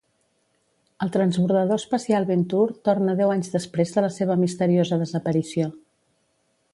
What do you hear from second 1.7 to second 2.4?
espacial